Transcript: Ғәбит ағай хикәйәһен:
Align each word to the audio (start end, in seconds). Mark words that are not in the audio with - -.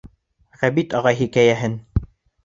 Ғәбит 0.61 0.95
ағай 0.99 1.19
хикәйәһен: 1.19 1.75